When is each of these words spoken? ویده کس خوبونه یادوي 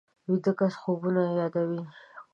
ویده 0.29 0.51
کس 0.59 0.73
خوبونه 0.81 1.23
یادوي 1.39 1.81